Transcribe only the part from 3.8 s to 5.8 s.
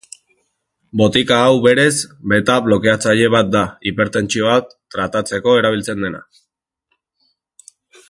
hipertentsioa tratatzeko